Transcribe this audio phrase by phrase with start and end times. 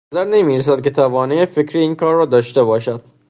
[0.13, 3.01] به نظر نمیرسد که توانایی فکری این کار را داشته باشند.